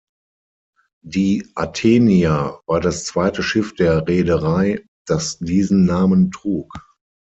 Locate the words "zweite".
3.05-3.43